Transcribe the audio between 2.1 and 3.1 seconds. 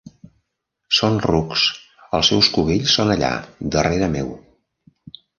els seus cubells